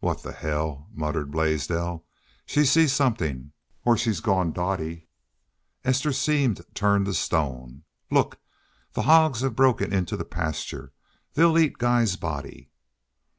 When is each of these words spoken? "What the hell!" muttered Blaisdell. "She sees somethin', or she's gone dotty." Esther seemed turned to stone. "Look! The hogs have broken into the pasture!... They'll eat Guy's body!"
"What 0.00 0.22
the 0.22 0.32
hell!" 0.32 0.88
muttered 0.94 1.30
Blaisdell. 1.30 2.06
"She 2.46 2.64
sees 2.64 2.94
somethin', 2.94 3.52
or 3.84 3.98
she's 3.98 4.20
gone 4.20 4.50
dotty." 4.50 5.08
Esther 5.84 6.10
seemed 6.10 6.64
turned 6.72 7.04
to 7.04 7.12
stone. 7.12 7.82
"Look! 8.10 8.40
The 8.94 9.02
hogs 9.02 9.40
have 9.42 9.54
broken 9.54 9.92
into 9.92 10.16
the 10.16 10.24
pasture!... 10.24 10.94
They'll 11.34 11.58
eat 11.58 11.76
Guy's 11.76 12.16
body!" 12.16 12.70